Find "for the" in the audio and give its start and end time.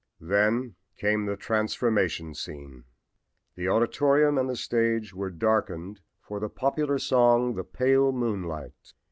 6.19-6.49